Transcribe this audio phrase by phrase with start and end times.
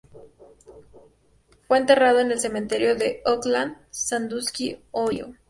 [1.67, 5.35] Fue enterrado en el cementerio de Oakland, Sandusky, Ohio.